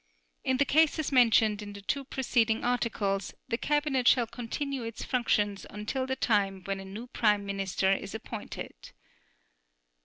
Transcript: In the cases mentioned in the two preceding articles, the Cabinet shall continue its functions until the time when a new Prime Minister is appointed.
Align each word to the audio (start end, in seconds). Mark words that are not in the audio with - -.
In 0.43 0.57
the 0.57 0.65
cases 0.65 1.11
mentioned 1.11 1.61
in 1.61 1.73
the 1.73 1.81
two 1.83 2.03
preceding 2.03 2.63
articles, 2.63 3.35
the 3.49 3.57
Cabinet 3.59 4.07
shall 4.07 4.25
continue 4.25 4.81
its 4.81 5.03
functions 5.03 5.63
until 5.69 6.07
the 6.07 6.15
time 6.15 6.63
when 6.63 6.79
a 6.79 6.85
new 6.85 7.05
Prime 7.05 7.45
Minister 7.45 7.93
is 7.93 8.15
appointed. 8.15 8.73